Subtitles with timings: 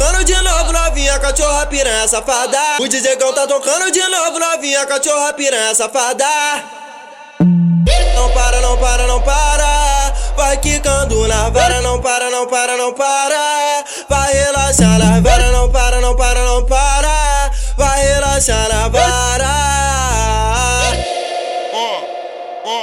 [0.00, 2.58] tocando de novo, novinha cachorra piranha safada.
[2.80, 6.24] O DJzão tá tocando de novo, novinha cachorra piranha safada.
[8.14, 10.14] Não para, não para, não para.
[10.36, 13.84] Vai quicando na vara, não para, não para, não para.
[14.08, 17.50] Vai relaxar na vara, não para, não para, não para.
[17.76, 19.50] Vai relaxar na vara.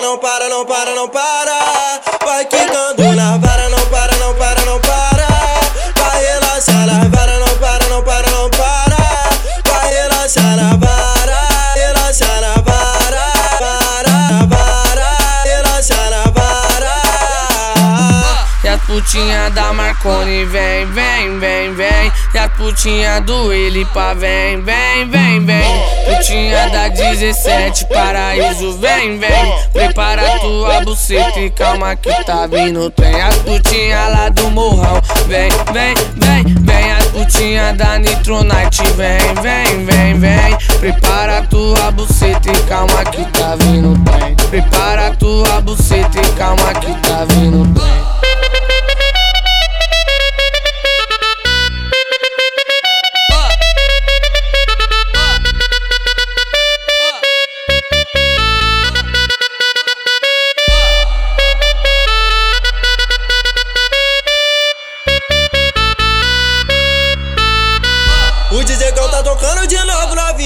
[0.00, 2.01] Não para, não para, não para.
[19.12, 22.12] Putinha da Marconi vem, vem, vem, vem.
[22.32, 25.82] E as putinha do Elipa vem, vem, vem, vem.
[26.06, 29.54] Putinha da 17, paraíso vem, vem.
[29.70, 33.20] Prepara tua buceta e calma que tá vindo o trem.
[33.20, 36.92] As putinha lá do morrão vem, vem, vem, vem.
[36.92, 40.56] As putinha da Nitronite vem, vem, vem, vem.
[40.80, 43.81] Prepara tua buceta e calma que tá vindo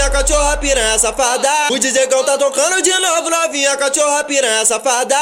[0.00, 1.48] novinha cachorra piranha safada.
[1.70, 5.16] O DJzão tá tocando de novo, novinha cachorra piranha safada.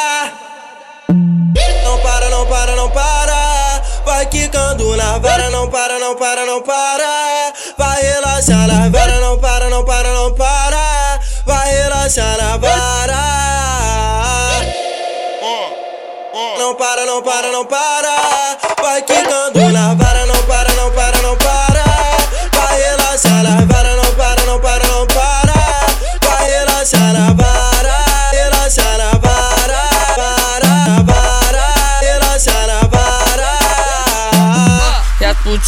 [1.85, 3.83] Não para, não para, não para.
[4.05, 7.53] Vai quicando na vara, não para, não para, não para.
[7.77, 11.21] Vai relaxar na vara, não para, não para, não para.
[11.45, 13.19] Vai relaxar na vara.
[16.59, 18.59] Não para, não para, não para.
[18.81, 20.08] Vai quicando na vara,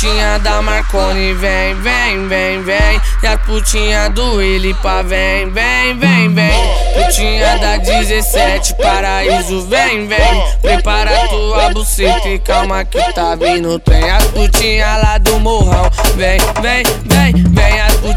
[0.00, 3.00] putinha da Marconi vem, vem, vem, vem.
[3.22, 6.50] E as putinha do Elipa vem, vem, vem, vem.
[6.94, 10.44] Putinha da 17, paraíso vem, vem.
[10.62, 14.08] Prepara tua buceta e calma que tá vindo trem.
[14.10, 16.82] As putinha lá do morrão vem, vem,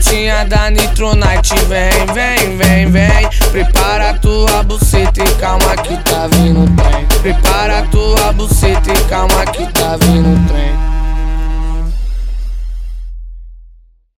[0.03, 3.29] putinha da Nitronite vem, vem, vem, vem.
[3.51, 7.05] Prepara tua buceta e calma que tá vindo trem.
[7.21, 10.82] Prepara tua buceta e calma que tá vindo trem.